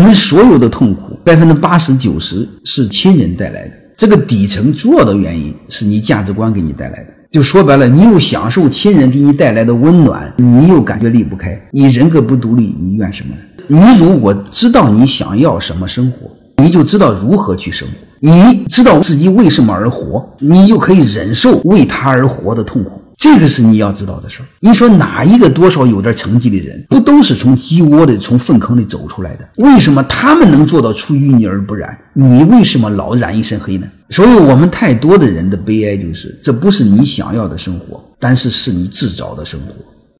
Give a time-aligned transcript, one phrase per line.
[0.00, 3.74] 我们所有的痛苦，百分之八十九十是亲人带来的。
[3.94, 7.08] 这个底层主要的原因是你价值观给你带来的。
[7.30, 13.42] 就说白了，你又享受亲人给你带来的温暖，你又感觉离不开，你人格不独立，你怨什么呢？
[13.66, 17.94] 你如果知道你想要什么生活，你就知道如何去生活。
[18.20, 22.99] 你知道自己为什么而活，你就可以忍受为他而活的痛苦。
[23.20, 24.46] 这个是你要知道的事儿。
[24.60, 29.46] 你说哪一个多少有点成绩的人，不都是从鸡窝里、从粪坑里走出来的？
[29.58, 31.96] 为什么他们能做到出淤泥而不染？
[32.14, 33.86] 你为什么老染一身黑呢？
[34.08, 39.74] 所以，我们太多的人的悲哀就是，这不是你想要的生活，但是是你自找的生活。